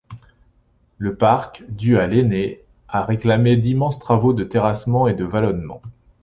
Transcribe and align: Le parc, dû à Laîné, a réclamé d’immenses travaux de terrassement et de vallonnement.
Le 0.97 1.15
parc, 1.15 1.63
dû 1.69 1.99
à 1.99 2.07
Laîné, 2.07 2.63
a 2.87 3.03
réclamé 3.05 3.55
d’immenses 3.55 3.99
travaux 3.99 4.33
de 4.33 4.43
terrassement 4.43 5.07
et 5.07 5.13
de 5.13 5.23
vallonnement. 5.25 5.79